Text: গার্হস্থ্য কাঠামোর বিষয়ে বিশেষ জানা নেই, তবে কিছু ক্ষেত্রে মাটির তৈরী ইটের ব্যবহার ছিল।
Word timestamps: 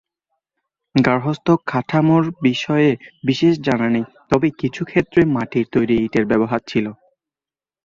গার্হস্থ্য 0.95 1.53
কাঠামোর 1.67 2.23
বিষয়ে 2.41 2.89
বিশেষ 3.25 3.53
জানা 3.59 3.87
নেই, 3.89 4.05
তবে 4.29 4.47
কিছু 4.59 4.81
ক্ষেত্রে 4.85 5.21
মাটির 5.35 5.65
তৈরী 5.73 5.95
ইটের 5.99 6.25
ব্যবহার 6.31 6.61
ছিল। 6.67 6.85